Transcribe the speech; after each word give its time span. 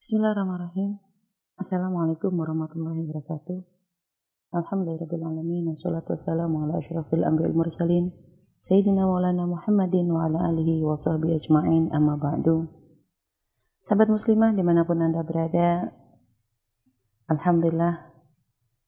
Bismillahirrahmanirrahim. 0.00 0.96
Assalamualaikum 1.60 2.32
warahmatullahi 2.32 3.04
wabarakatuh. 3.04 3.60
Alhamdulillahirrahmanirrahim. 4.48 5.76
Wassalatu 5.76 6.16
wassalamu 6.16 6.64
ala 6.64 6.80
ashrafil 6.80 7.20
anbiya'il 7.20 7.52
mursalin. 7.52 8.08
Sayyidina 8.64 9.04
maulana 9.04 9.44
Muhammadin 9.44 10.08
wa 10.08 10.24
ala 10.24 10.56
alihi 10.56 10.80
wa 10.80 10.96
sahbihi 10.96 11.36
ajma'in 11.36 11.92
amma 11.92 12.16
ba'du. 12.16 12.64
Sahabat 13.84 14.08
muslimah 14.08 14.56
di 14.56 14.64
mana 14.64 14.88
pun 14.88 15.04
anda 15.04 15.20
berada, 15.20 15.92
Alhamdulillah 17.28 18.08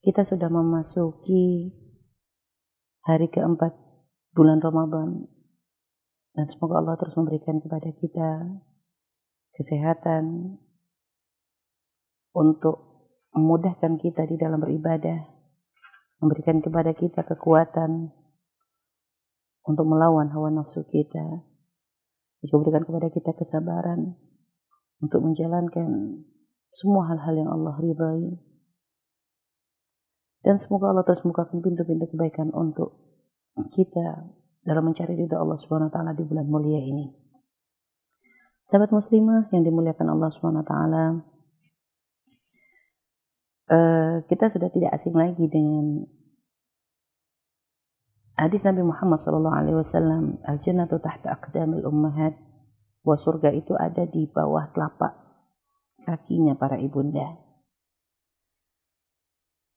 kita 0.01 0.25
sudah 0.25 0.49
memasuki 0.49 1.77
hari 3.05 3.29
keempat 3.29 3.77
bulan 4.33 4.57
Ramadan 4.57 5.29
dan 6.33 6.49
semoga 6.49 6.81
Allah 6.81 6.97
terus 6.97 7.13
memberikan 7.13 7.61
kepada 7.61 7.93
kita 8.01 8.29
kesehatan, 9.53 10.57
untuk 12.33 13.09
memudahkan 13.33 13.97
kita 13.97 14.25
di 14.29 14.35
dalam 14.37 14.61
beribadah, 14.61 15.25
memberikan 16.21 16.61
kepada 16.61 16.93
kita 16.93 17.25
kekuatan 17.25 18.13
untuk 19.63 19.85
melawan 19.87 20.29
hawa 20.33 20.49
nafsu 20.53 20.85
kita, 20.85 21.45
juga 22.43 22.53
memberikan 22.59 22.83
kepada 22.83 23.07
kita 23.09 23.31
kesabaran 23.31 24.19
untuk 24.99 25.23
menjalankan 25.23 26.19
semua 26.73 27.07
hal-hal 27.07 27.33
yang 27.37 27.49
Allah 27.53 27.75
ridhai. 27.79 28.37
Dan 30.43 30.59
semoga 30.59 30.91
Allah 30.91 31.07
terus 31.07 31.23
membukakan 31.23 31.63
pintu-pintu 31.63 32.11
kebaikan 32.11 32.51
untuk 32.51 32.99
kita 33.71 34.27
dalam 34.59 34.91
mencari 34.91 35.15
ridha 35.15 35.39
Allah 35.39 35.55
Subhanahu 35.55 35.87
taala 35.87 36.11
di 36.11 36.23
bulan 36.27 36.43
mulia 36.43 36.83
ini. 36.83 37.07
Sahabat 38.67 38.91
muslimah 38.91 39.51
yang 39.55 39.63
dimuliakan 39.63 40.11
Allah 40.11 40.27
Subhanahu 40.31 40.63
wa 40.63 40.67
taala, 40.67 41.03
uh, 43.73 44.21
kita 44.29 44.45
sudah 44.53 44.69
tidak 44.69 44.93
asing 44.93 45.17
lagi 45.17 45.49
dengan 45.49 46.05
hadis 48.37 48.61
Nabi 48.61 48.85
Muhammad 48.85 49.17
Shallallahu 49.17 49.57
Alaihi 49.57 49.77
Wasallam 49.77 50.37
al 50.45 50.61
jannatu 50.61 51.01
tahta 51.01 51.33
aqdamil 51.33 51.85
ummahat 51.89 52.37
bahwa 53.01 53.17
surga 53.17 53.49
itu 53.51 53.73
ada 53.75 54.05
di 54.05 54.29
bawah 54.29 54.69
telapak 54.71 55.13
kakinya 56.05 56.53
para 56.55 56.77
ibunda. 56.79 57.41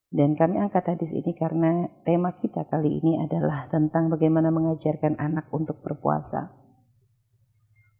Dan 0.06 0.38
kami 0.38 0.62
angkat 0.62 0.96
hadis 0.96 1.12
ini 1.18 1.34
karena 1.34 1.90
tema 2.06 2.32
kita 2.38 2.64
kali 2.70 3.02
ini 3.02 3.18
adalah 3.18 3.66
tentang 3.66 4.06
bagaimana 4.06 4.54
mengajarkan 4.54 5.18
anak 5.18 5.50
untuk 5.50 5.82
berpuasa. 5.82 6.54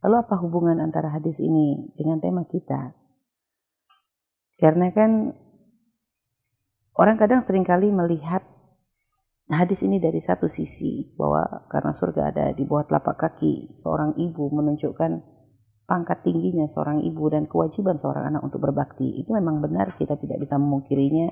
Lalu 0.07 0.15
apa 0.23 0.39
hubungan 0.39 0.79
antara 0.79 1.11
hadis 1.11 1.43
ini 1.43 1.93
dengan 1.99 2.23
tema 2.23 2.47
kita? 2.47 2.95
Karena 4.57 4.95
kan 4.95 5.35
Orang 6.97 7.21
kadang 7.21 7.45
sering 7.45 7.61
kali 7.61 7.93
melihat 7.93 8.41
hadis 9.53 9.85
ini 9.85 10.01
dari 10.01 10.17
satu 10.17 10.49
sisi 10.49 11.13
bahwa 11.13 11.69
karena 11.69 11.93
surga 11.93 12.33
ada 12.33 12.45
di 12.57 12.65
bawah 12.65 12.89
telapak 12.89 13.21
kaki 13.21 13.77
seorang 13.77 14.17
ibu 14.17 14.49
menunjukkan 14.49 15.21
pangkat 15.85 16.25
tingginya 16.25 16.65
seorang 16.65 17.05
ibu 17.05 17.29
dan 17.29 17.45
kewajiban 17.45 18.01
seorang 18.01 18.33
anak 18.33 18.49
untuk 18.49 18.65
berbakti. 18.65 19.13
Itu 19.13 19.37
memang 19.37 19.61
benar 19.61 19.93
kita 20.01 20.17
tidak 20.17 20.41
bisa 20.41 20.57
memungkirinya. 20.57 21.29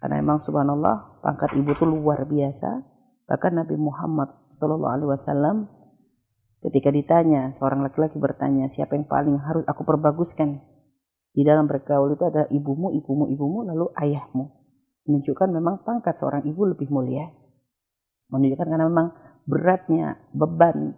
Karena 0.00 0.24
memang 0.24 0.40
subhanallah 0.40 1.20
pangkat 1.20 1.52
ibu 1.60 1.68
itu 1.68 1.84
luar 1.84 2.24
biasa. 2.24 2.80
Bahkan 3.28 3.60
Nabi 3.60 3.76
Muhammad 3.76 4.32
Wasallam 4.48 5.68
ketika 6.64 6.88
ditanya 6.88 7.52
seorang 7.52 7.84
laki-laki 7.84 8.16
bertanya 8.16 8.72
siapa 8.72 8.96
yang 8.96 9.04
paling 9.04 9.36
harus 9.36 9.68
aku 9.68 9.84
perbaguskan? 9.84 10.64
Di 11.36 11.44
dalam 11.44 11.68
bergaul 11.68 12.16
itu 12.16 12.24
ada 12.24 12.48
ibumu 12.48 12.88
ibumu 12.96 13.28
ibumu 13.28 13.68
lalu 13.68 13.92
ayahmu 13.94 14.57
menunjukkan 15.08 15.48
memang 15.48 15.82
pangkat 15.88 16.14
seorang 16.20 16.44
ibu 16.44 16.68
lebih 16.68 16.92
mulia. 16.92 17.32
Menunjukkan 18.28 18.68
karena 18.68 18.86
memang 18.92 19.08
beratnya 19.48 20.20
beban 20.36 20.92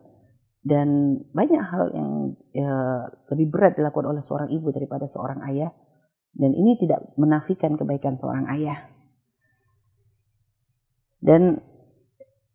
dan 0.60 1.16
banyak 1.31 1.62
hal 1.62 1.94
yang 1.94 2.10
ya, 2.50 3.06
lebih 3.31 3.47
berat 3.54 3.78
dilakukan 3.78 4.10
oleh 4.10 4.20
seorang 4.20 4.50
ibu 4.50 4.69
daripada 4.75 5.06
seorang 5.06 5.47
ayah. 5.47 5.70
Dan 6.34 6.54
ini 6.54 6.75
tidak 6.78 7.15
menafikan 7.15 7.78
kebaikan 7.78 8.19
seorang 8.19 8.50
ayah. 8.50 8.91
Dan 11.22 11.59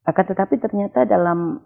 akan 0.05 0.25
tetapi 0.27 0.59
ternyata 0.59 1.07
dalam 1.07 1.59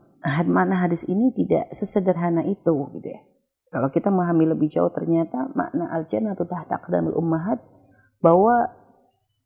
mana 0.48 0.86
hadis 0.86 1.08
ini 1.10 1.32
tidak 1.34 1.72
sesederhana 1.74 2.46
itu 2.46 2.76
gitu 2.94 3.08
ya. 3.10 3.22
Kalau 3.70 3.94
kita 3.94 4.10
memahami 4.10 4.50
lebih 4.50 4.68
jauh 4.70 4.90
ternyata 4.90 5.54
makna 5.54 5.94
al-jannah 5.94 6.34
atau 6.34 6.50
tahta 6.50 6.82
ummahat 7.14 7.62
bahwa 8.18 8.68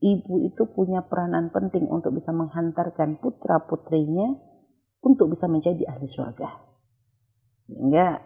ibu 0.03 0.43
itu 0.43 0.67
punya 0.67 1.07
peranan 1.07 1.47
penting 1.55 1.87
untuk 1.87 2.11
bisa 2.19 2.35
menghantarkan 2.35 3.23
putra-putrinya 3.23 4.35
untuk 4.99 5.31
bisa 5.31 5.47
menjadi 5.47 5.87
ahli 5.87 6.07
surga. 6.11 6.49
Sehingga, 7.71 8.19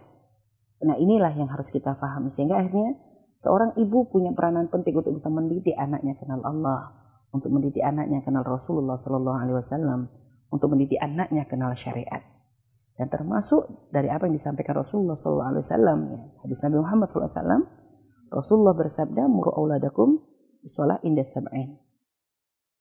nah 0.82 0.98
inilah 0.98 1.34
yang 1.38 1.54
harus 1.54 1.70
kita 1.70 1.94
pahami. 1.94 2.34
Sehingga 2.34 2.58
akhirnya 2.58 2.98
seorang 3.38 3.78
ibu 3.78 4.10
punya 4.10 4.34
peranan 4.34 4.74
penting 4.74 4.98
untuk 4.98 5.14
bisa 5.14 5.30
mendidik 5.30 5.78
anaknya 5.78 6.18
kenal 6.18 6.42
Allah, 6.42 6.98
untuk 7.30 7.54
mendidik 7.54 7.86
anaknya 7.86 8.26
kenal 8.26 8.42
Rasulullah 8.42 8.98
Wasallam, 8.98 10.10
untuk 10.50 10.74
mendidik 10.74 10.98
anaknya 10.98 11.46
kenal 11.46 11.78
syariat. 11.78 12.26
Dan 12.98 13.14
termasuk 13.14 13.94
dari 13.94 14.10
apa 14.10 14.26
yang 14.26 14.34
disampaikan 14.34 14.82
Rasulullah 14.82 15.14
Wasallam, 15.14 16.00
ya, 16.10 16.22
hadis 16.42 16.58
Nabi 16.66 16.82
Muhammad 16.82 17.10
Wasallam, 17.14 17.62
Rasulullah 18.34 18.74
bersabda, 18.74 19.30
"Muru 19.30 19.54
auladakum 19.54 20.37
sholat 20.66 21.04
indah 21.06 21.28
sab'in. 21.28 21.78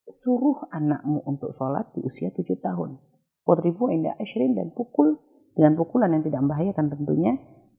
Suruh 0.07 0.71
anakmu 0.71 1.27
untuk 1.27 1.51
sholat 1.51 1.91
di 1.93 2.01
usia 2.07 2.31
tujuh 2.31 2.63
tahun. 2.63 3.03
Wadribu 3.43 3.91
indah 3.91 4.15
ashrin 4.23 4.55
dan 4.55 4.71
pukul 4.71 5.19
dengan 5.57 5.75
pukulan 5.75 6.13
yang 6.15 6.23
tidak 6.23 6.41
membahayakan 6.47 6.87
tentunya 6.93 7.33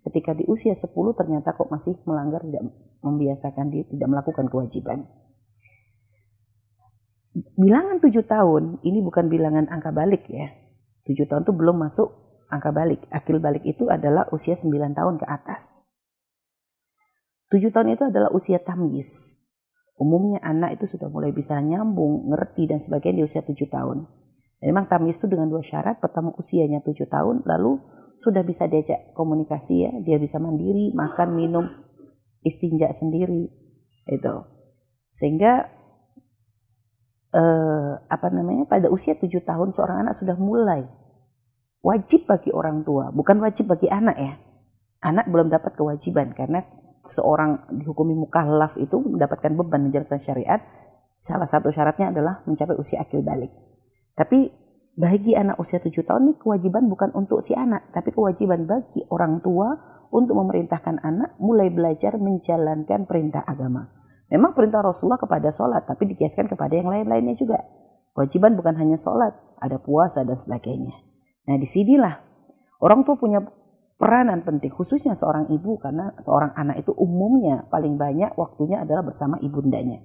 ketika 0.08 0.32
di 0.36 0.48
usia 0.48 0.74
sepuluh 0.74 1.12
ternyata 1.16 1.54
kok 1.56 1.68
masih 1.68 2.00
melanggar 2.08 2.44
tidak 2.44 2.64
membiasakan 3.04 3.72
dia 3.72 3.84
tidak 3.88 4.08
melakukan 4.08 4.46
kewajiban. 4.48 5.08
Bilangan 7.38 8.02
tujuh 8.02 8.26
tahun 8.26 8.82
ini 8.82 9.00
bukan 9.06 9.30
bilangan 9.30 9.70
angka 9.70 9.94
balik 9.94 10.26
ya. 10.26 10.50
Tujuh 11.06 11.30
tahun 11.30 11.46
itu 11.46 11.54
belum 11.54 11.78
masuk 11.80 12.10
angka 12.50 12.74
balik. 12.74 13.06
Akil 13.14 13.38
balik 13.38 13.64
itu 13.64 13.86
adalah 13.88 14.26
usia 14.34 14.58
sembilan 14.58 14.98
tahun 14.98 15.16
ke 15.22 15.26
atas. 15.30 15.86
Tujuh 17.48 17.72
tahun 17.72 17.96
itu 17.96 18.04
adalah 18.10 18.34
usia 18.34 18.60
tamyiz. 18.60 19.40
Umumnya 19.98 20.38
anak 20.46 20.78
itu 20.78 20.86
sudah 20.86 21.10
mulai 21.10 21.34
bisa 21.34 21.58
nyambung, 21.58 22.30
ngerti 22.30 22.70
dan 22.70 22.78
sebagainya 22.78 23.22
di 23.22 23.24
usia 23.26 23.42
7 23.42 23.58
tahun. 23.66 24.06
Dan 24.62 24.66
memang 24.70 24.86
tamis 24.86 25.18
itu 25.18 25.26
dengan 25.26 25.50
dua 25.50 25.66
syarat. 25.66 25.98
Pertama 25.98 26.38
usianya 26.38 26.86
7 26.86 27.10
tahun, 27.10 27.42
lalu 27.50 27.82
sudah 28.22 28.46
bisa 28.46 28.70
diajak 28.70 29.18
komunikasi 29.18 29.90
ya. 29.90 29.92
Dia 30.06 30.22
bisa 30.22 30.38
mandiri, 30.38 30.94
makan, 30.94 31.34
minum, 31.34 31.66
istinja 32.46 32.94
sendiri. 32.94 33.50
Itu. 34.06 34.36
Sehingga 35.10 35.66
eh, 37.34 37.94
apa 37.98 38.28
namanya 38.30 38.70
pada 38.70 38.94
usia 38.94 39.18
7 39.18 39.26
tahun 39.42 39.74
seorang 39.74 40.06
anak 40.06 40.14
sudah 40.14 40.38
mulai 40.38 40.86
wajib 41.82 42.30
bagi 42.30 42.54
orang 42.54 42.86
tua, 42.86 43.10
bukan 43.10 43.42
wajib 43.42 43.70
bagi 43.72 43.90
anak 43.90 44.18
ya. 44.18 44.34
Anak 45.02 45.30
belum 45.30 45.54
dapat 45.54 45.78
kewajiban 45.78 46.34
karena 46.34 46.66
seorang 47.12 47.70
dihukumi 47.74 48.14
mukallaf 48.14 48.76
itu 48.78 49.00
mendapatkan 49.00 49.54
beban 49.54 49.88
menjalankan 49.88 50.20
syariat, 50.20 50.62
salah 51.18 51.50
satu 51.50 51.74
syaratnya 51.74 52.14
adalah 52.14 52.46
mencapai 52.46 52.78
usia 52.78 53.02
akil 53.02 53.26
balik. 53.26 53.50
Tapi 54.18 54.50
bagi 54.98 55.38
anak 55.38 55.62
usia 55.62 55.78
7 55.78 55.94
tahun 56.02 56.22
ini 56.26 56.34
kewajiban 56.42 56.90
bukan 56.90 57.14
untuk 57.14 57.46
si 57.46 57.54
anak, 57.54 57.94
tapi 57.94 58.10
kewajiban 58.10 58.66
bagi 58.66 59.06
orang 59.14 59.46
tua 59.46 59.78
untuk 60.10 60.40
memerintahkan 60.42 61.06
anak 61.06 61.38
mulai 61.38 61.70
belajar 61.70 62.18
menjalankan 62.18 63.06
perintah 63.06 63.46
agama. 63.46 63.94
Memang 64.28 64.58
perintah 64.58 64.84
Rasulullah 64.84 65.22
kepada 65.22 65.54
sholat, 65.54 65.88
tapi 65.88 66.10
dikiaskan 66.12 66.52
kepada 66.52 66.74
yang 66.76 66.90
lain-lainnya 66.92 67.38
juga. 67.38 67.62
Kewajiban 68.12 68.58
bukan 68.58 68.76
hanya 68.82 68.98
sholat, 68.98 69.38
ada 69.62 69.78
puasa 69.78 70.26
dan 70.26 70.36
sebagainya. 70.36 70.98
Nah 71.48 71.56
di 71.56 71.68
sinilah 71.70 72.18
orang 72.82 73.06
tua 73.06 73.16
punya 73.16 73.40
peranan 73.98 74.46
penting 74.46 74.70
khususnya 74.70 75.18
seorang 75.18 75.50
ibu 75.50 75.82
karena 75.82 76.14
seorang 76.22 76.54
anak 76.54 76.86
itu 76.86 76.94
umumnya 76.94 77.66
paling 77.68 77.98
banyak 77.98 78.38
waktunya 78.38 78.86
adalah 78.86 79.02
bersama 79.02 79.42
ibundanya. 79.42 80.00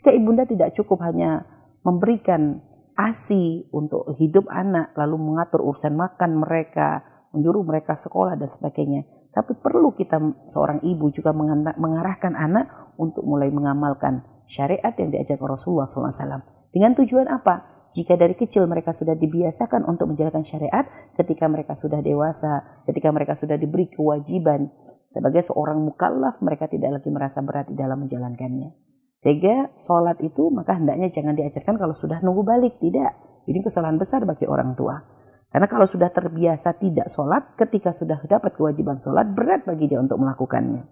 Jika 0.00 0.10
ibunda 0.16 0.48
tidak 0.48 0.72
cukup 0.72 1.04
hanya 1.04 1.44
memberikan 1.84 2.64
ASI 2.98 3.70
untuk 3.70 4.10
hidup 4.18 4.50
anak 4.50 4.90
lalu 4.98 5.20
mengatur 5.20 5.62
urusan 5.62 5.94
makan 5.94 6.42
mereka, 6.42 7.06
menyuruh 7.30 7.62
mereka 7.62 7.94
sekolah 7.94 8.34
dan 8.34 8.50
sebagainya, 8.50 9.06
tapi 9.30 9.54
perlu 9.54 9.94
kita 9.94 10.18
seorang 10.50 10.82
ibu 10.82 11.06
juga 11.14 11.30
mengarahkan 11.78 12.34
anak 12.34 12.96
untuk 12.98 13.22
mulai 13.22 13.54
mengamalkan 13.54 14.26
syariat 14.50 14.90
yang 14.98 15.14
diajarkan 15.14 15.46
Rasulullah 15.46 15.86
SAW. 15.86 16.42
Dengan 16.74 16.98
tujuan 16.98 17.30
apa? 17.30 17.77
Jika 17.88 18.20
dari 18.20 18.36
kecil 18.36 18.68
mereka 18.68 18.92
sudah 18.92 19.16
dibiasakan 19.16 19.88
untuk 19.88 20.12
menjalankan 20.12 20.44
syariat, 20.44 20.84
ketika 21.16 21.48
mereka 21.48 21.72
sudah 21.72 22.04
dewasa, 22.04 22.84
ketika 22.84 23.08
mereka 23.08 23.32
sudah 23.32 23.56
diberi 23.56 23.88
kewajiban 23.88 24.68
sebagai 25.08 25.40
seorang 25.40 25.80
mukallaf, 25.80 26.40
mereka 26.44 26.68
tidak 26.68 27.00
lagi 27.00 27.08
merasa 27.08 27.40
berat 27.40 27.72
di 27.72 27.76
dalam 27.76 28.04
menjalankannya. 28.04 28.76
Sehingga 29.18 29.74
sholat 29.74 30.22
itu 30.22 30.46
maka 30.52 30.78
hendaknya 30.78 31.10
jangan 31.10 31.34
diajarkan 31.34 31.74
kalau 31.74 31.96
sudah 31.96 32.22
nunggu 32.22 32.46
balik. 32.46 32.78
Tidak. 32.78 33.44
Ini 33.48 33.58
kesalahan 33.64 33.96
besar 33.96 34.28
bagi 34.28 34.44
orang 34.44 34.76
tua. 34.76 35.00
Karena 35.48 35.64
kalau 35.64 35.88
sudah 35.88 36.12
terbiasa 36.12 36.76
tidak 36.76 37.08
sholat, 37.08 37.56
ketika 37.56 37.90
sudah 37.90 38.20
dapat 38.28 38.52
kewajiban 38.52 39.00
sholat, 39.00 39.32
berat 39.32 39.64
bagi 39.64 39.88
dia 39.88 39.96
untuk 39.96 40.20
melakukannya. 40.20 40.84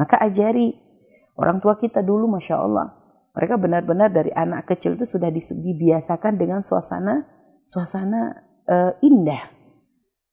Maka 0.00 0.16
ajari 0.24 0.72
orang 1.36 1.60
tua 1.60 1.76
kita 1.76 2.00
dulu, 2.00 2.24
Masya 2.32 2.56
Allah. 2.56 2.99
Mereka 3.40 3.56
benar-benar 3.56 4.12
dari 4.12 4.28
anak 4.36 4.68
kecil 4.68 5.00
itu 5.00 5.08
sudah 5.08 5.32
dibiasakan 5.32 6.36
dengan 6.36 6.60
suasana 6.60 7.24
suasana 7.64 8.36
uh, 8.68 8.92
indah. 9.00 9.48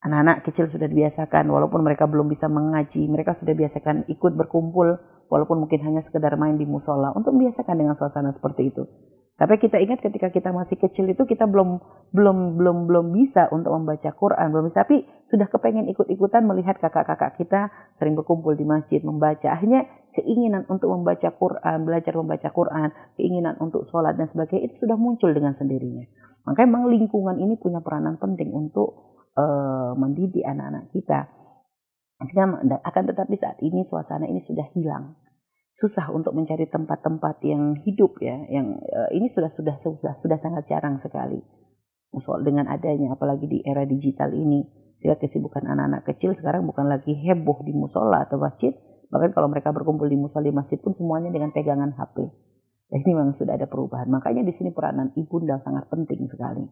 Anak-anak 0.04 0.44
kecil 0.44 0.68
sudah 0.68 0.92
dibiasakan, 0.92 1.48
walaupun 1.48 1.88
mereka 1.88 2.04
belum 2.04 2.27
bisa 2.27 2.51
mengaji, 2.51 3.07
mereka 3.07 3.31
sudah 3.31 3.56
biasakan 3.56 4.12
ikut 4.12 4.36
berkumpul 4.36 5.00
walaupun 5.31 5.63
mungkin 5.63 5.83
hanya 5.88 6.04
sekedar 6.04 6.36
main 6.36 6.59
di 6.59 6.68
musola 6.68 7.15
untuk 7.15 7.31
membiasakan 7.31 7.75
dengan 7.80 7.95
suasana 7.95 8.36
seperti 8.36 8.75
itu. 8.75 8.83
Sampai 9.38 9.62
kita 9.62 9.77
ingat 9.77 10.01
ketika 10.01 10.33
kita 10.33 10.50
masih 10.50 10.81
kecil 10.81 11.13
itu 11.13 11.21
kita 11.30 11.45
belum 11.45 11.77
belum 12.09 12.57
belum 12.57 12.77
belum 12.89 13.06
bisa 13.13 13.45
untuk 13.54 13.69
membaca 13.69 14.09
Quran, 14.09 14.50
belum 14.50 14.65
bisa 14.65 14.81
tapi 14.81 15.06
sudah 15.30 15.45
kepengen 15.45 15.86
ikut-ikutan 15.94 16.42
melihat 16.42 16.81
kakak-kakak 16.81 17.38
kita 17.38 17.69
sering 17.94 18.18
berkumpul 18.18 18.57
di 18.57 18.65
masjid 18.65 18.98
membaca. 19.06 19.54
Akhirnya 19.54 19.86
keinginan 20.18 20.66
untuk 20.66 20.90
membaca 20.90 21.30
Quran, 21.30 21.86
belajar 21.86 22.18
membaca 22.18 22.50
Quran, 22.50 22.90
keinginan 23.14 23.54
untuk 23.62 23.86
sholat 23.86 24.18
dan 24.18 24.25
sebagainya 24.25 24.74
itu 24.74 24.90
sudah 24.90 24.98
muncul 24.98 25.30
dengan 25.30 25.54
sendirinya. 25.54 26.10
Makanya 26.50 26.68
memang 26.74 26.90
lingkungan 26.90 27.38
ini 27.38 27.54
punya 27.62 27.86
peranan 27.86 28.18
penting 28.18 28.50
untuk 28.50 29.22
uh, 29.38 29.94
mendidik 29.94 30.42
anak-anak 30.42 30.90
kita. 30.90 31.30
Sehingga 32.18 32.66
akan 32.81 33.04
tetapi 33.14 33.36
saat 33.38 33.62
ini 33.62 33.86
suasana 33.86 34.25
ini 34.25 34.42
sudah 34.42 34.66
hilang. 34.74 35.14
Susah 35.78 36.10
untuk 36.10 36.34
mencari 36.34 36.66
tempat-tempat 36.66 37.38
yang 37.46 37.78
hidup 37.86 38.18
ya, 38.18 38.42
yang 38.50 38.81
uh, 38.81 39.14
ini 39.14 39.30
sudah 39.30 39.54
sudah 39.54 39.78
sudah 39.78 40.18
sudah 40.18 40.38
sangat 40.42 40.66
jarang 40.66 40.98
sekali. 40.98 41.38
Soal 42.18 42.42
dengan 42.42 42.66
adanya 42.66 43.14
apalagi 43.14 43.46
di 43.46 43.62
era 43.62 43.86
digital 43.86 44.34
ini, 44.34 44.66
sehingga 44.98 45.22
kesibukan 45.22 45.62
anak-anak 45.69 46.10
kecil 46.10 46.34
sekarang 46.34 46.66
bukan 46.66 46.90
lagi 46.90 47.14
heboh 47.14 47.62
di 47.62 47.78
musola 47.78 48.25
atau 48.25 48.42
masjid, 48.42 48.74
bahkan 49.07 49.31
kalau 49.31 49.48
mereka 49.48 49.71
berkumpul 49.71 50.07
di 50.07 50.19
musola 50.19 50.48
di 50.48 50.54
masjid 50.56 50.77
pun 50.80 50.92
semuanya 50.92 51.31
dengan 51.31 51.51
pegangan 51.56 51.95
HP. 51.95 52.18
Nah, 52.88 52.98
ini 53.04 53.12
memang 53.12 53.36
sudah 53.36 53.59
ada 53.59 53.68
perubahan. 53.68 54.07
Makanya 54.07 54.48
di 54.48 54.54
sini 54.56 54.71
peranan 54.71 55.12
ibunda 55.19 55.59
sangat 55.59 55.92
penting 55.92 56.24
sekali 56.24 56.63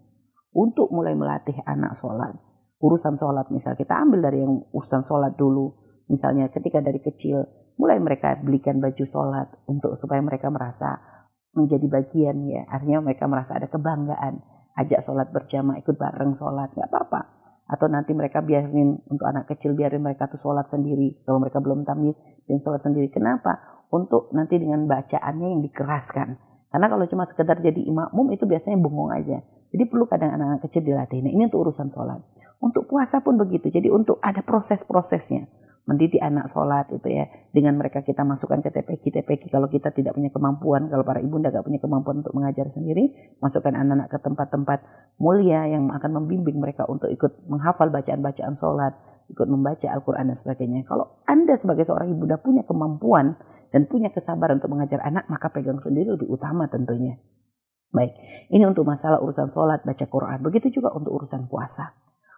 untuk 0.56 0.88
mulai 0.96 1.12
melatih 1.14 1.60
anak 1.68 1.92
sholat 1.92 2.36
urusan 2.80 3.16
sholat 3.16 3.48
misal 3.52 3.74
kita 3.74 3.96
ambil 3.98 4.30
dari 4.30 4.44
yang 4.44 4.64
urusan 4.72 5.04
sholat 5.04 5.34
dulu 5.36 5.72
misalnya 6.12 6.52
ketika 6.52 6.84
dari 6.84 7.00
kecil 7.00 7.44
mulai 7.76 8.00
mereka 8.00 8.40
belikan 8.40 8.80
baju 8.80 9.04
sholat 9.04 9.52
untuk 9.68 10.00
supaya 10.00 10.24
mereka 10.24 10.48
merasa 10.48 11.00
menjadi 11.56 11.88
bagian 11.88 12.36
ya 12.48 12.64
artinya 12.68 13.04
mereka 13.04 13.28
merasa 13.28 13.56
ada 13.56 13.68
kebanggaan 13.72 14.44
ajak 14.76 15.00
sholat 15.00 15.32
berjamaah 15.32 15.80
ikut 15.80 15.96
bareng 15.96 16.36
sholat 16.36 16.72
nggak 16.76 16.90
apa-apa 16.92 17.22
atau 17.66 17.90
nanti 17.90 18.14
mereka 18.14 18.46
biarin 18.46 19.02
untuk 19.10 19.26
anak 19.26 19.50
kecil 19.50 19.74
biarin 19.74 20.02
mereka 20.02 20.30
tuh 20.30 20.38
sholat 20.38 20.70
sendiri 20.70 21.18
kalau 21.26 21.42
mereka 21.42 21.58
belum 21.62 21.82
tamis 21.82 22.18
dan 22.46 22.62
sholat 22.62 22.82
sendiri 22.82 23.10
kenapa 23.10 23.86
untuk 23.90 24.30
nanti 24.38 24.62
dengan 24.62 24.86
bacaannya 24.86 25.58
yang 25.58 25.62
dikeraskan 25.66 26.38
karena 26.70 26.88
kalau 26.92 27.06
cuma 27.10 27.26
sekedar 27.26 27.58
jadi 27.62 27.82
imam 27.86 28.28
itu 28.30 28.46
biasanya 28.46 28.78
bengong 28.78 29.12
aja 29.14 29.42
jadi 29.76 29.92
perlu 29.92 30.08
kadang 30.08 30.32
anak-anak 30.32 30.64
kecil 30.64 30.88
dilatih. 30.88 31.20
Nah, 31.20 31.32
ini 31.36 31.52
untuk 31.52 31.68
urusan 31.68 31.92
sholat. 31.92 32.24
Untuk 32.64 32.88
puasa 32.88 33.20
pun 33.20 33.36
begitu. 33.36 33.68
Jadi 33.68 33.92
untuk 33.92 34.24
ada 34.24 34.40
proses-prosesnya. 34.40 35.52
Mendidik 35.86 36.18
anak 36.18 36.50
sholat 36.50 36.90
itu 36.90 37.06
ya. 37.14 37.30
Dengan 37.54 37.78
mereka 37.78 38.02
kita 38.02 38.26
masukkan 38.26 38.58
ke 38.66 38.74
TPK. 38.74 39.22
TPK 39.22 39.54
kalau 39.54 39.70
kita 39.70 39.94
tidak 39.94 40.18
punya 40.18 40.34
kemampuan. 40.34 40.90
Kalau 40.90 41.06
para 41.06 41.22
ibu 41.22 41.38
tidak 41.38 41.62
punya 41.62 41.78
kemampuan 41.78 42.26
untuk 42.26 42.34
mengajar 42.34 42.66
sendiri. 42.74 43.14
Masukkan 43.38 43.78
anak-anak 43.78 44.10
ke 44.10 44.18
tempat-tempat 44.18 44.80
mulia 45.22 45.70
yang 45.70 45.94
akan 45.94 46.12
membimbing 46.22 46.58
mereka 46.58 46.90
untuk 46.90 47.14
ikut 47.14 47.46
menghafal 47.46 47.94
bacaan-bacaan 47.94 48.58
sholat. 48.58 48.98
Ikut 49.30 49.46
membaca 49.46 49.86
Al-Quran 49.94 50.34
dan 50.34 50.38
sebagainya. 50.38 50.90
Kalau 50.90 51.22
Anda 51.30 51.54
sebagai 51.54 51.86
seorang 51.86 52.18
ibu 52.18 52.26
sudah 52.26 52.42
punya 52.42 52.66
kemampuan 52.66 53.38
dan 53.70 53.86
punya 53.86 54.10
kesabaran 54.10 54.58
untuk 54.58 54.74
mengajar 54.74 55.06
anak. 55.06 55.30
Maka 55.30 55.54
pegang 55.54 55.78
sendiri 55.78 56.18
lebih 56.18 56.34
utama 56.34 56.66
tentunya. 56.66 57.22
Baik, 57.94 58.12
ini 58.52 58.66
untuk 58.68 58.84
masalah 58.84 59.24
urusan 59.24 59.48
sholat, 59.48 59.86
baca 59.88 60.06
Quran. 60.10 60.44
Begitu 60.44 60.82
juga 60.82 60.92
untuk 60.92 61.16
urusan 61.16 61.48
puasa. 61.48 61.96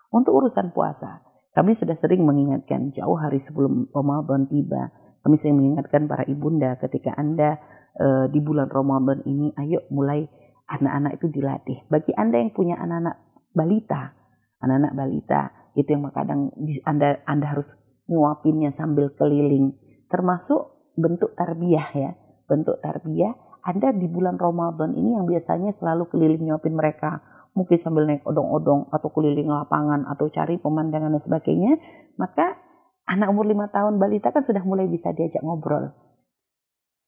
Untuk 0.08 0.38
urusan 0.40 0.72
puasa, 0.72 1.27
kami 1.58 1.74
sudah 1.74 1.98
sering 1.98 2.22
mengingatkan 2.22 2.94
jauh 2.94 3.18
hari 3.18 3.42
sebelum 3.42 3.90
Ramadan 3.90 4.46
tiba. 4.46 4.94
Kami 5.26 5.34
sering 5.42 5.58
mengingatkan 5.58 6.06
para 6.06 6.22
ibunda 6.30 6.78
ketika 6.78 7.18
Anda 7.18 7.58
e, 7.98 8.30
di 8.30 8.38
bulan 8.38 8.70
Ramadan 8.70 9.26
ini, 9.26 9.50
ayo 9.58 9.82
mulai 9.90 10.30
anak-anak 10.70 11.18
itu 11.18 11.34
dilatih. 11.34 11.90
Bagi 11.90 12.14
Anda 12.14 12.38
yang 12.38 12.54
punya 12.54 12.78
anak-anak 12.78 13.18
balita, 13.58 14.14
anak-anak 14.62 14.94
balita, 14.94 15.42
itu 15.74 15.98
yang 15.98 16.06
kadang 16.14 16.54
Anda, 16.86 17.26
Anda 17.26 17.58
harus 17.58 17.74
nyuapinnya 18.06 18.70
sambil 18.70 19.18
keliling. 19.18 19.74
Termasuk 20.14 20.94
bentuk 20.94 21.34
tarbiyah 21.34 21.90
ya. 21.98 22.14
Bentuk 22.46 22.78
tarbiyah 22.86 23.48
anda 23.68 23.92
di 23.92 24.08
bulan 24.08 24.40
Ramadan 24.40 24.96
ini 24.96 25.20
yang 25.20 25.28
biasanya 25.28 25.76
selalu 25.76 26.08
keliling 26.08 26.40
nyuapin 26.40 26.72
mereka, 26.72 27.20
mungkin 27.58 27.78
sambil 27.82 28.06
naik 28.06 28.22
odong-odong 28.22 28.94
atau 28.94 29.10
keliling 29.10 29.50
lapangan 29.50 30.06
atau 30.06 30.30
cari 30.30 30.62
pemandangan 30.62 31.10
dan 31.10 31.22
sebagainya, 31.22 31.82
maka 32.22 32.62
anak 33.10 33.34
umur 33.34 33.50
lima 33.50 33.66
tahun 33.74 33.98
balita 33.98 34.30
kan 34.30 34.46
sudah 34.46 34.62
mulai 34.62 34.86
bisa 34.86 35.10
diajak 35.18 35.42
ngobrol. 35.42 35.90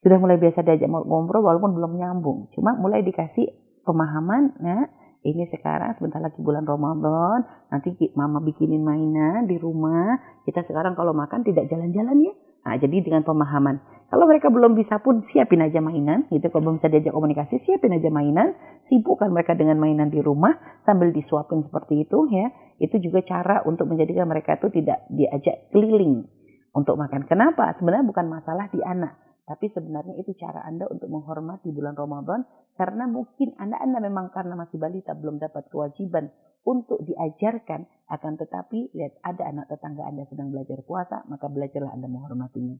Sudah 0.01 0.18
mulai 0.18 0.42
biasa 0.42 0.66
diajak 0.66 0.90
ngobrol 0.90 1.46
walaupun 1.46 1.78
belum 1.78 2.01
nyambung. 2.01 2.50
Cuma 2.50 2.74
mulai 2.74 3.06
dikasih 3.06 3.46
pemahaman, 3.86 4.57
nah 4.57 4.90
ini 5.22 5.44
sekarang 5.44 5.92
sebentar 5.92 6.24
lagi 6.24 6.40
bulan 6.40 6.63
Ramadan, 6.63 7.44
nanti 7.69 7.94
mama 8.16 8.40
bikinin 8.40 8.80
mainan 8.80 9.46
di 9.46 9.60
rumah. 9.60 10.42
Kita 10.48 10.63
sekarang 10.63 10.96
kalau 10.96 11.12
makan 11.12 11.44
tidak 11.44 11.68
jalan-jalan 11.68 12.16
ya, 12.24 12.34
Nah, 12.66 12.76
jadi 12.76 13.00
dengan 13.00 13.24
pemahaman. 13.24 13.80
Kalau 14.10 14.26
mereka 14.26 14.50
belum 14.50 14.74
bisa 14.74 14.98
pun 15.06 15.22
siapin 15.22 15.62
aja 15.62 15.80
mainan, 15.86 16.26
gitu. 16.34 16.50
Kalau 16.50 16.70
belum 16.70 16.82
bisa 16.82 16.90
diajak 16.90 17.14
komunikasi, 17.14 17.62
siapin 17.62 17.94
aja 17.94 18.10
mainan. 18.10 18.58
Sibukkan 18.82 19.30
mereka 19.30 19.54
dengan 19.54 19.78
mainan 19.78 20.10
di 20.10 20.18
rumah 20.18 20.58
sambil 20.82 21.14
disuapin 21.14 21.62
seperti 21.62 22.10
itu, 22.10 22.26
ya. 22.34 22.50
Itu 22.82 22.98
juga 22.98 23.22
cara 23.22 23.62
untuk 23.70 23.86
menjadikan 23.94 24.26
mereka 24.26 24.58
itu 24.58 24.74
tidak 24.74 25.06
diajak 25.14 25.70
keliling 25.70 26.26
untuk 26.74 26.98
makan. 26.98 27.30
Kenapa? 27.30 27.70
Sebenarnya 27.78 28.06
bukan 28.06 28.26
masalah 28.26 28.66
di 28.74 28.82
anak, 28.82 29.14
tapi 29.50 29.66
sebenarnya 29.66 30.13
itu 30.22 30.38
cara 30.38 30.62
Anda 30.62 30.86
untuk 30.86 31.10
menghormati 31.10 31.74
bulan 31.74 31.98
Ramadan 31.98 32.46
karena 32.77 33.10
mungkin 33.10 33.58
Anda 33.58 33.82
Anda 33.82 33.98
memang 33.98 34.29
karena 34.29 34.53
masih 34.53 34.77
balita 34.77 35.18
belum 35.18 35.41
dapat 35.41 35.74
kewajiban 35.74 36.29
untuk 36.62 37.01
diajarkan. 37.01 37.89
Akan 38.13 38.38
tetapi 38.38 38.94
lihat 38.94 39.18
ada 39.25 39.50
anak 39.50 39.74
tetangga 39.74 40.06
Anda 40.06 40.22
sedang 40.29 40.53
belajar 40.53 40.86
puasa 40.86 41.25
maka 41.25 41.50
belajarlah 41.50 41.98
Anda 41.98 42.06
menghormatinya. 42.06 42.77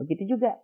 Begitu 0.00 0.40
juga 0.40 0.56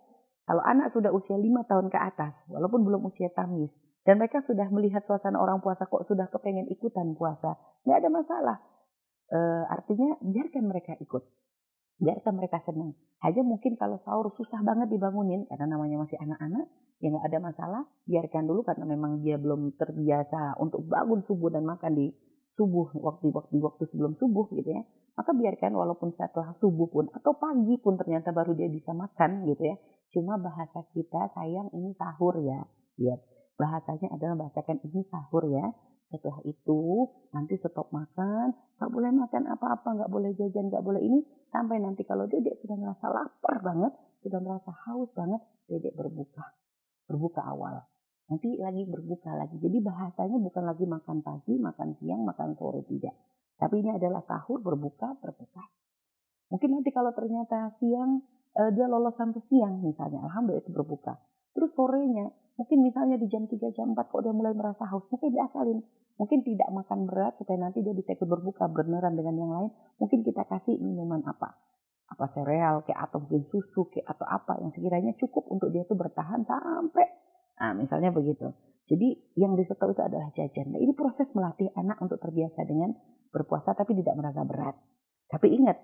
kalau 0.49 0.65
anak 0.65 0.89
sudah 0.89 1.13
usia 1.13 1.37
lima 1.37 1.61
tahun 1.69 1.93
ke 1.93 2.01
atas 2.01 2.49
walaupun 2.49 2.81
belum 2.81 3.05
usia 3.05 3.29
tamis 3.29 3.77
dan 4.09 4.17
mereka 4.17 4.41
sudah 4.41 4.65
melihat 4.73 5.05
suasana 5.05 5.37
orang 5.37 5.61
puasa 5.61 5.85
kok 5.85 6.01
sudah 6.01 6.33
kepengen 6.33 6.65
ikutan 6.73 7.13
puasa 7.13 7.61
nggak 7.85 7.97
ada 8.01 8.09
masalah. 8.09 8.57
E, 9.29 9.37
artinya 9.69 10.17
biarkan 10.17 10.65
mereka 10.65 10.97
ikut 10.97 11.42
biarkan 12.01 12.33
mereka 12.37 12.61
senang. 12.63 12.97
Aja 13.23 13.41
mungkin 13.41 13.79
kalau 13.79 13.95
sahur 14.01 14.27
susah 14.33 14.59
banget 14.65 14.91
dibangunin 14.91 15.47
karena 15.47 15.77
namanya 15.77 16.03
masih 16.03 16.19
anak-anak, 16.19 16.67
ya 16.99 17.07
nggak 17.11 17.25
ada 17.27 17.39
masalah, 17.39 17.81
biarkan 18.07 18.43
dulu 18.47 18.61
karena 18.67 18.85
memang 18.87 19.23
dia 19.23 19.39
belum 19.39 19.75
terbiasa 19.79 20.59
untuk 20.59 20.83
bangun 20.87 21.23
subuh 21.23 21.51
dan 21.51 21.63
makan 21.63 21.95
di 21.95 22.07
subuh 22.51 22.93
waktu 22.99 23.33
waktu 23.33 23.55
waktu 23.57 23.83
sebelum 23.87 24.13
subuh 24.13 24.51
gitu 24.53 24.69
ya. 24.69 24.83
Maka 25.13 25.31
biarkan 25.33 25.77
walaupun 25.77 26.09
setelah 26.09 26.53
subuh 26.57 26.89
pun 26.89 27.05
atau 27.13 27.37
pagi 27.37 27.77
pun 27.77 27.97
ternyata 27.97 28.33
baru 28.33 28.57
dia 28.57 28.69
bisa 28.69 28.93
makan 28.97 29.45
gitu 29.45 29.61
ya. 29.61 29.75
Cuma 30.13 30.37
bahasa 30.37 30.85
kita 30.93 31.29
sayang 31.33 31.69
ini 31.73 31.93
sahur 31.93 32.37
ya 32.41 32.65
lihat. 32.97 33.21
Bahasanya 33.53 34.09
adalah 34.09 34.45
bahasakan 34.45 34.81
ini 34.81 35.05
sahur 35.05 35.45
ya 35.49 35.69
setelah 36.03 36.39
itu 36.43 37.07
nanti 37.31 37.55
stop 37.55 37.89
makan 37.89 38.51
nggak 38.79 38.91
boleh 38.91 39.11
makan 39.15 39.43
apa-apa 39.47 39.89
nggak 40.03 40.11
boleh 40.11 40.35
jajan 40.35 40.67
nggak 40.67 40.83
boleh 40.83 40.99
ini 40.99 41.23
sampai 41.47 41.79
nanti 41.79 42.03
kalau 42.03 42.27
dedek 42.27 42.53
sudah 42.59 42.75
merasa 42.75 43.07
lapar 43.07 43.63
banget 43.63 43.95
sudah 44.19 44.43
merasa 44.43 44.75
haus 44.87 45.15
banget 45.15 45.39
dedek 45.71 45.95
berbuka 45.95 46.43
berbuka 47.07 47.41
awal 47.47 47.87
nanti 48.33 48.55
lagi 48.59 48.87
berbuka 48.87 49.35
lagi. 49.35 49.59
Jadi 49.59 49.77
bahasanya 49.83 50.39
bukan 50.39 50.63
lagi 50.63 50.85
makan 50.87 51.21
pagi, 51.21 51.59
makan 51.59 51.93
siang, 51.93 52.23
makan 52.23 52.55
sore 52.55 52.81
tidak. 52.87 53.13
Tapi 53.59 53.85
ini 53.85 53.93
adalah 53.93 54.23
sahur, 54.23 54.59
berbuka, 54.63 55.13
berbuka. 55.21 55.63
Mungkin 56.49 56.69
nanti 56.73 56.89
kalau 56.89 57.13
ternyata 57.13 57.69
siang 57.73 58.25
uh, 58.57 58.71
dia 58.73 58.89
lolos 58.89 59.13
sampai 59.13 59.41
siang 59.41 59.81
misalnya, 59.85 60.25
alhamdulillah 60.25 60.65
itu 60.65 60.71
berbuka. 60.73 61.21
Terus 61.53 61.77
sorenya 61.77 62.33
Mungkin 62.53 62.85
misalnya 62.85 63.17
di 63.17 63.25
jam 63.25 63.49
3, 63.49 63.73
jam 63.73 63.97
4 63.97 64.13
kok 64.13 64.21
dia 64.21 64.33
mulai 64.33 64.53
merasa 64.53 64.85
haus, 64.89 65.09
mungkin 65.09 65.33
diakalin. 65.33 65.81
Mungkin 66.13 66.45
tidak 66.45 66.69
makan 66.69 67.09
berat 67.09 67.33
supaya 67.33 67.57
nanti 67.57 67.81
dia 67.81 67.93
bisa 67.97 68.13
ikut 68.13 68.29
berbuka 68.29 68.69
beneran 68.69 69.17
dengan 69.17 69.33
yang 69.33 69.51
lain. 69.51 69.69
Mungkin 69.97 70.21
kita 70.21 70.45
kasih 70.45 70.77
minuman 70.77 71.25
apa? 71.25 71.57
Apa 72.13 72.29
sereal 72.29 72.85
kayak 72.85 73.09
atau 73.09 73.25
mungkin 73.25 73.41
susu 73.41 73.89
kayak 73.89 74.05
atau 74.13 74.29
apa 74.29 74.61
yang 74.61 74.69
sekiranya 74.69 75.17
cukup 75.17 75.49
untuk 75.49 75.73
dia 75.73 75.81
tuh 75.89 75.97
bertahan 75.97 76.45
sampai 76.45 77.09
nah 77.53 77.73
misalnya 77.73 78.13
begitu. 78.13 78.53
Jadi 78.83 79.39
yang 79.39 79.55
disetor 79.55 79.95
itu 79.95 80.03
adalah 80.03 80.27
jajan. 80.35 80.75
Nah, 80.75 80.79
ini 80.81 80.91
proses 80.91 81.31
melatih 81.31 81.71
anak 81.79 81.97
untuk 82.03 82.19
terbiasa 82.19 82.67
dengan 82.67 82.91
berpuasa 83.31 83.71
tapi 83.71 83.95
tidak 83.95 84.19
merasa 84.19 84.43
berat. 84.43 84.75
Tapi 85.31 85.47
ingat, 85.55 85.79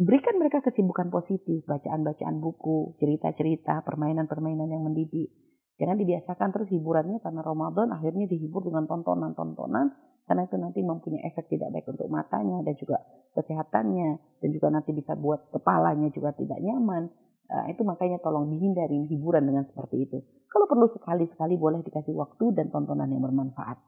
berikan 0.00 0.40
mereka 0.40 0.64
kesibukan 0.64 1.12
positif, 1.12 1.62
bacaan-bacaan 1.68 2.40
buku, 2.40 2.96
cerita-cerita, 2.96 3.84
permainan-permainan 3.84 4.68
yang 4.72 4.82
mendidik. 4.82 5.28
Jangan 5.78 5.94
dibiasakan 5.94 6.50
terus 6.50 6.74
hiburannya 6.74 7.22
karena 7.22 7.38
Ramadan 7.38 7.94
akhirnya 7.94 8.26
dihibur 8.26 8.66
dengan 8.66 8.90
tontonan-tontonan 8.90 9.94
karena 10.26 10.42
itu 10.44 10.56
nanti 10.58 10.82
mempunyai 10.82 11.22
efek 11.30 11.46
tidak 11.46 11.70
baik 11.70 11.86
untuk 11.86 12.10
matanya 12.10 12.60
dan 12.66 12.74
juga 12.74 12.98
kesehatannya 13.32 14.42
dan 14.42 14.48
juga 14.50 14.68
nanti 14.74 14.90
bisa 14.90 15.14
buat 15.14 15.48
kepalanya 15.54 16.10
juga 16.10 16.34
tidak 16.34 16.58
nyaman. 16.58 17.06
Uh, 17.48 17.64
itu 17.72 17.80
makanya 17.80 18.20
tolong 18.20 18.50
dihindari 18.52 19.08
hiburan 19.08 19.40
dengan 19.46 19.64
seperti 19.64 20.04
itu. 20.04 20.20
Kalau 20.52 20.68
perlu 20.68 20.84
sekali-sekali 20.84 21.56
boleh 21.56 21.80
dikasih 21.80 22.12
waktu 22.12 22.52
dan 22.52 22.68
tontonan 22.68 23.08
yang 23.08 23.24
bermanfaat. 23.24 23.80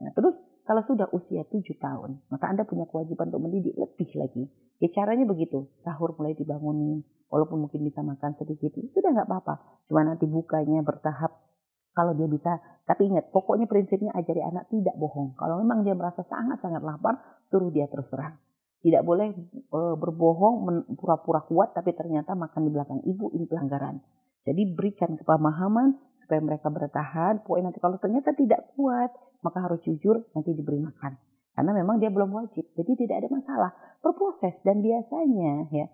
Nah, 0.00 0.10
terus 0.16 0.40
kalau 0.64 0.80
sudah 0.80 1.12
usia 1.12 1.44
7 1.44 1.60
tahun, 1.76 2.24
maka 2.32 2.48
Anda 2.48 2.64
punya 2.64 2.88
kewajiban 2.88 3.28
untuk 3.28 3.42
mendidik 3.44 3.76
lebih 3.76 4.10
lagi. 4.16 4.44
Ya 4.80 4.88
caranya 4.88 5.28
begitu, 5.28 5.68
sahur 5.76 6.16
mulai 6.16 6.32
dibangunin, 6.32 7.04
walaupun 7.32 7.64
mungkin 7.64 7.80
bisa 7.80 8.04
makan 8.04 8.36
sedikit, 8.36 8.76
ya 8.76 8.84
sudah 8.84 9.16
nggak 9.16 9.24
apa-apa. 9.24 9.54
Cuma 9.88 10.04
nanti 10.04 10.28
bukanya 10.28 10.84
bertahap 10.84 11.32
kalau 11.96 12.12
dia 12.12 12.28
bisa. 12.28 12.60
Tapi 12.84 13.08
ingat, 13.08 13.32
pokoknya 13.32 13.64
prinsipnya 13.64 14.12
ajari 14.12 14.44
anak 14.44 14.68
tidak 14.68 14.92
bohong. 15.00 15.32
Kalau 15.40 15.56
memang 15.56 15.80
dia 15.80 15.96
merasa 15.96 16.20
sangat-sangat 16.20 16.84
lapar, 16.84 17.40
suruh 17.48 17.72
dia 17.72 17.88
terus 17.88 18.12
terang. 18.12 18.36
Tidak 18.82 19.00
boleh 19.06 19.32
e, 19.54 19.80
berbohong, 19.96 20.84
pura-pura 20.98 21.46
kuat, 21.46 21.72
tapi 21.72 21.94
ternyata 21.94 22.34
makan 22.34 22.60
di 22.66 22.70
belakang 22.74 23.00
ibu, 23.06 23.30
ini 23.32 23.46
pelanggaran. 23.46 24.02
Jadi 24.42 24.74
berikan 24.74 25.14
kepemahaman 25.14 26.18
supaya 26.18 26.42
mereka 26.42 26.66
bertahan. 26.66 27.46
Pokoknya 27.46 27.70
nanti 27.70 27.78
kalau 27.78 27.96
ternyata 28.02 28.34
tidak 28.34 28.74
kuat, 28.74 29.14
maka 29.46 29.62
harus 29.62 29.78
jujur 29.86 30.26
nanti 30.34 30.50
diberi 30.50 30.82
makan. 30.82 31.14
Karena 31.54 31.70
memang 31.76 32.02
dia 32.02 32.10
belum 32.10 32.34
wajib, 32.34 32.66
jadi 32.74 32.92
tidak 32.98 33.16
ada 33.22 33.28
masalah. 33.30 33.70
Berproses 34.02 34.64
dan 34.66 34.82
biasanya 34.82 35.70
ya 35.70 35.86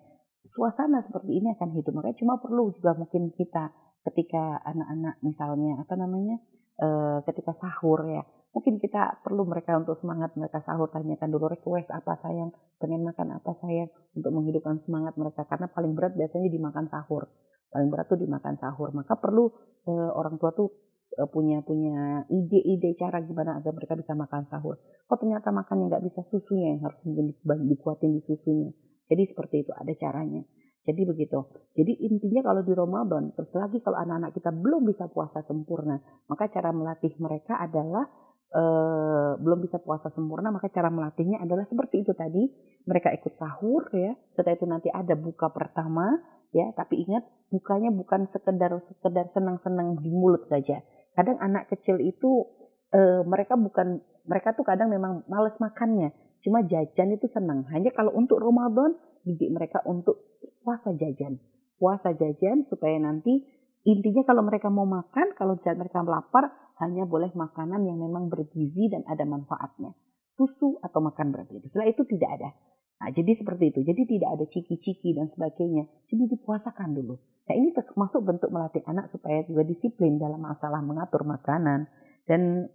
suasana 0.43 1.03
seperti 1.03 1.39
ini 1.39 1.51
akan 1.55 1.69
hidup. 1.75 1.91
Makanya 1.95 2.17
cuma 2.19 2.39
perlu 2.39 2.71
juga 2.71 2.95
mungkin 2.95 3.31
kita 3.35 3.71
ketika 4.07 4.63
anak-anak 4.63 5.19
misalnya 5.21 5.75
apa 5.83 5.93
namanya 5.99 6.39
e, 6.79 6.87
ketika 7.27 7.51
sahur 7.51 8.07
ya 8.07 8.23
mungkin 8.55 8.81
kita 8.81 9.21
perlu 9.21 9.45
mereka 9.45 9.77
untuk 9.77 9.93
semangat 9.93 10.33
mereka 10.33 10.57
sahur 10.57 10.89
tanyakan 10.89 11.29
dulu 11.29 11.51
request 11.51 11.91
apa 11.93 12.15
sayang? 12.17 12.49
Pengen 12.81 13.05
makan 13.05 13.37
apa 13.37 13.51
sayang? 13.53 13.91
Untuk 14.15 14.31
menghidupkan 14.33 14.79
semangat 14.81 15.13
mereka. 15.19 15.45
Karena 15.45 15.69
paling 15.69 15.93
berat 15.93 16.17
biasanya 16.17 16.49
dimakan 16.49 16.89
sahur. 16.89 17.29
Paling 17.69 17.93
berat 17.93 18.09
tuh 18.09 18.17
dimakan 18.17 18.57
sahur. 18.57 18.89
Maka 18.95 19.19
perlu 19.21 19.53
e, 19.85 19.91
orang 19.93 20.41
tua 20.41 20.55
tuh 20.55 20.73
e, 21.13 21.21
punya 21.29 21.61
punya 21.61 22.25
ide-ide 22.31 22.97
cara 22.97 23.21
gimana 23.21 23.61
agar 23.61 23.75
mereka 23.75 23.93
bisa 23.93 24.17
makan 24.17 24.47
sahur. 24.49 24.81
Kok 25.05 25.17
ternyata 25.21 25.53
makannya 25.53 25.91
nggak 25.91 26.03
bisa 26.07 26.25
susunya 26.25 26.73
yang 26.73 26.81
harus 26.81 26.97
mungkin 27.05 27.37
dikuatin 27.45 28.17
di 28.17 28.21
susunya 28.23 28.73
jadi 29.09 29.25
seperti 29.25 29.65
itu 29.65 29.71
ada 29.73 29.89
caranya 29.97 30.45
jadi 30.79 31.03
begitu. 31.03 31.43
Jadi 31.75 32.07
intinya 32.07 32.39
kalau 32.39 32.63
di 32.63 32.71
Ramadan, 32.71 33.35
terus 33.35 33.51
lagi 33.51 33.83
kalau 33.83 33.99
anak-anak 33.99 34.31
kita 34.31 34.47
belum 34.55 34.87
bisa 34.87 35.11
puasa 35.11 35.43
sempurna, 35.43 35.99
maka 36.31 36.47
cara 36.47 36.71
melatih 36.71 37.19
mereka 37.19 37.59
adalah 37.59 38.07
eh, 38.55 39.35
belum 39.43 39.59
bisa 39.59 39.83
puasa 39.83 40.07
sempurna, 40.07 40.55
maka 40.55 40.71
cara 40.71 40.87
melatihnya 40.87 41.43
adalah 41.43 41.67
seperti 41.67 42.07
itu 42.07 42.15
tadi. 42.15 42.47
Mereka 42.87 43.11
ikut 43.11 43.35
sahur 43.35 43.91
ya. 43.91 44.15
Setelah 44.31 44.55
itu 44.55 44.65
nanti 44.71 44.87
ada 44.87 45.19
buka 45.19 45.51
pertama, 45.51 46.15
ya 46.55 46.73
tapi 46.73 47.05
ingat 47.05 47.25
bukanya 47.53 47.93
bukan 47.93 48.25
sekedar 48.25 48.73
sekedar 48.81 49.29
senang-senang 49.29 50.01
di 50.01 50.09
mulut 50.09 50.45
saja 50.49 50.81
kadang 51.13 51.37
anak 51.41 51.69
kecil 51.69 52.01
itu 52.01 52.45
e, 52.89 53.21
mereka 53.25 53.53
bukan 53.53 54.01
mereka 54.25 54.53
tuh 54.57 54.65
kadang 54.65 54.89
memang 54.89 55.25
males 55.29 55.57
makannya 55.61 56.13
cuma 56.39 56.63
jajan 56.63 57.15
itu 57.15 57.27
senang 57.27 57.67
hanya 57.71 57.91
kalau 57.91 58.15
untuk 58.15 58.39
Ramadan 58.39 58.95
didik 59.23 59.51
mereka 59.51 59.79
untuk 59.87 60.39
puasa 60.63 60.95
jajan 60.95 61.39
puasa 61.79 62.15
jajan 62.15 62.63
supaya 62.63 62.99
nanti 62.99 63.43
intinya 63.87 64.23
kalau 64.27 64.43
mereka 64.43 64.67
mau 64.67 64.87
makan 64.87 65.35
kalau 65.35 65.55
saat 65.59 65.79
mereka 65.79 66.03
lapar 66.03 66.51
hanya 66.79 67.03
boleh 67.03 67.31
makanan 67.35 67.83
yang 67.83 67.99
memang 67.99 68.31
bergizi 68.31 68.87
dan 68.87 69.03
ada 69.07 69.27
manfaatnya 69.27 69.95
susu 70.31 70.79
atau 70.79 71.03
makan 71.03 71.35
berat 71.35 71.51
itu 71.51 71.67
setelah 71.67 71.91
itu 71.91 72.03
tidak 72.07 72.31
ada 72.39 72.49
Nah, 72.99 73.09
jadi 73.15 73.31
seperti 73.31 73.71
itu. 73.71 73.79
Jadi 73.79 74.01
tidak 74.03 74.29
ada 74.35 74.45
ciki-ciki 74.45 75.15
dan 75.15 75.23
sebagainya. 75.23 75.87
Jadi 76.11 76.35
dipuasakan 76.35 76.91
dulu. 76.91 77.15
Nah, 77.47 77.55
ini 77.55 77.71
termasuk 77.71 78.27
bentuk 78.27 78.51
melatih 78.51 78.83
anak 78.85 79.07
supaya 79.07 79.41
juga 79.47 79.63
disiplin 79.63 80.19
dalam 80.19 80.43
masalah 80.43 80.83
mengatur 80.83 81.23
makanan. 81.23 81.87
Dan 82.27 82.67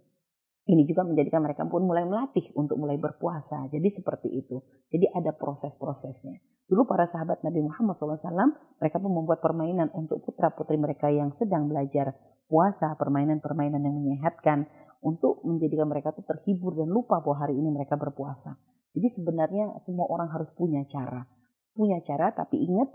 ini 0.65 0.81
juga 0.85 1.05
menjadikan 1.05 1.45
mereka 1.45 1.61
pun 1.69 1.85
mulai 1.85 2.05
melatih 2.09 2.49
untuk 2.57 2.81
mulai 2.81 2.97
berpuasa. 2.97 3.69
Jadi 3.69 3.85
seperti 3.85 4.33
itu. 4.33 4.65
Jadi 4.89 5.05
ada 5.13 5.29
proses-prosesnya. 5.37 6.41
Dulu 6.65 6.89
para 6.89 7.05
sahabat 7.05 7.45
Nabi 7.45 7.61
Muhammad 7.61 7.93
SAW, 7.93 8.81
mereka 8.81 8.97
pun 8.97 9.13
membuat 9.13 9.45
permainan 9.45 9.93
untuk 9.93 10.25
putra-putri 10.25 10.81
mereka 10.81 11.13
yang 11.13 11.29
sedang 11.29 11.69
belajar 11.69 12.17
puasa, 12.49 12.97
permainan-permainan 12.97 13.77
yang 13.85 13.93
menyehatkan, 13.93 14.65
untuk 15.05 15.45
menjadikan 15.45 15.85
mereka 15.85 16.09
tuh 16.17 16.25
terhibur 16.25 16.73
dan 16.73 16.89
lupa 16.89 17.21
bahwa 17.21 17.45
hari 17.45 17.53
ini 17.53 17.69
mereka 17.69 17.93
berpuasa. 17.93 18.57
Jadi 18.97 19.21
sebenarnya 19.21 19.77
semua 19.77 20.09
orang 20.09 20.33
harus 20.33 20.49
punya 20.57 20.81
cara. 20.89 21.29
Punya 21.77 22.01
cara 22.01 22.33
tapi 22.33 22.57
ingat 22.65 22.89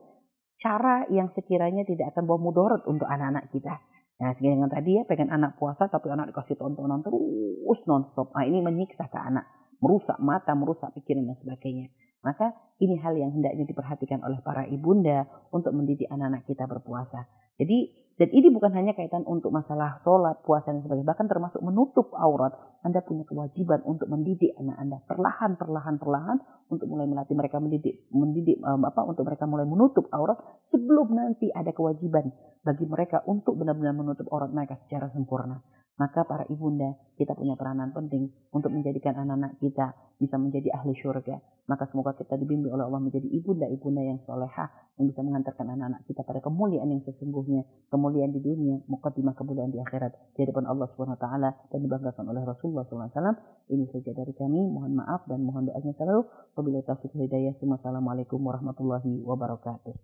cara 0.59 1.07
yang 1.07 1.31
sekiranya 1.31 1.87
tidak 1.87 2.11
akan 2.11 2.27
bawa 2.27 2.41
mudorot 2.43 2.83
untuk 2.91 3.07
anak-anak 3.07 3.47
kita. 3.55 3.79
Nah, 4.21 4.37
yang 4.37 4.69
tadi 4.69 5.01
ya 5.01 5.09
pengen 5.09 5.33
anak 5.33 5.57
puasa 5.57 5.89
tapi 5.89 6.13
anak 6.13 6.29
dikasih 6.31 6.61
tontonan 6.61 7.01
terus 7.01 7.81
nonstop. 7.89 8.37
Nah, 8.37 8.45
ini 8.45 8.61
menyiksa 8.61 9.09
ke 9.09 9.17
anak, 9.17 9.49
merusak 9.81 10.21
mata, 10.21 10.53
merusak 10.53 10.93
pikiran 10.93 11.25
dan 11.25 11.33
sebagainya. 11.33 11.89
Maka 12.21 12.53
ini 12.85 13.01
hal 13.01 13.17
yang 13.17 13.33
hendaknya 13.33 13.65
diperhatikan 13.65 14.21
oleh 14.21 14.45
para 14.45 14.69
ibunda 14.69 15.25
untuk 15.49 15.73
mendidik 15.73 16.05
anak-anak 16.13 16.45
kita 16.45 16.69
berpuasa. 16.69 17.25
Jadi 17.57 18.10
dan 18.21 18.29
ini 18.37 18.53
bukan 18.53 18.77
hanya 18.77 18.93
kaitan 18.93 19.25
untuk 19.25 19.49
masalah 19.49 19.97
sholat, 19.97 20.45
puasa 20.45 20.77
dan 20.77 20.85
sebagainya, 20.85 21.09
bahkan 21.09 21.25
termasuk 21.25 21.65
menutup 21.65 22.13
aurat. 22.13 22.53
Anda 22.85 23.01
punya 23.01 23.25
kewajiban 23.25 23.81
untuk 23.89 24.13
mendidik 24.13 24.53
anak 24.61 24.77
Anda 24.77 25.01
perlahan, 25.09 25.57
perlahan, 25.57 25.97
perlahan 25.97 26.37
untuk 26.69 26.85
mulai 26.85 27.09
melatih 27.09 27.33
mereka 27.33 27.57
mendidik, 27.65 28.05
mendidik 28.13 28.61
um, 28.61 28.85
apa 28.85 29.09
untuk 29.09 29.25
mereka 29.25 29.49
mulai 29.49 29.65
menutup 29.65 30.05
aurat 30.13 30.37
sebelum 30.69 31.17
nanti 31.17 31.49
ada 31.49 31.73
kewajiban 31.73 32.29
bagi 32.61 32.85
mereka 32.85 33.25
untuk 33.25 33.57
benar-benar 33.57 33.97
menutup 33.97 34.29
aurat 34.29 34.53
mereka 34.53 34.77
secara 34.77 35.09
sempurna. 35.09 35.80
Maka 35.99 36.25
para 36.25 36.45
ibunda 36.49 36.97
kita 37.17 37.37
punya 37.37 37.59
peranan 37.59 37.93
penting 37.93 38.31
untuk 38.55 38.73
menjadikan 38.73 39.17
anak-anak 39.17 39.61
kita 39.61 39.93
bisa 40.21 40.37
menjadi 40.37 40.69
ahli 40.77 40.93
syurga. 40.93 41.41
Maka 41.71 41.87
semoga 41.87 42.19
kita 42.19 42.35
dibimbing 42.35 42.75
oleh 42.75 42.83
Allah 42.83 42.99
menjadi 42.99 43.31
ibunda-ibunda 43.31 44.03
yang 44.03 44.19
soleha 44.19 44.67
yang 44.99 45.07
bisa 45.07 45.23
mengantarkan 45.23 45.71
anak-anak 45.71 46.03
kita 46.03 46.27
pada 46.27 46.43
kemuliaan 46.43 46.91
yang 46.91 46.99
sesungguhnya, 46.99 47.63
kemuliaan 47.89 48.35
di 48.35 48.43
dunia, 48.43 48.83
mukaddimah 48.91 49.39
kemuliaan 49.39 49.71
di 49.71 49.79
akhirat 49.79 50.13
di 50.35 50.43
hadapan 50.43 50.67
Allah 50.67 50.91
Subhanahu 50.91 51.15
wa 51.15 51.23
taala 51.23 51.51
dan 51.71 51.79
dibanggakan 51.81 52.27
oleh 52.27 52.43
Rasulullah 52.43 52.83
SAW. 52.83 53.39
Ini 53.71 53.87
saja 53.87 54.11
dari 54.11 54.35
kami. 54.35 54.67
Mohon 54.67 54.99
maaf 54.99 55.31
dan 55.31 55.47
mohon 55.47 55.71
doanya 55.71 55.95
selalu. 55.95 56.27
Wabillahi 56.59 56.85
taufiq 56.85 57.15
hidayah. 57.15 57.55
Wassalamualaikum 57.55 58.43
warahmatullahi 58.43 59.23
wabarakatuh. 59.23 59.95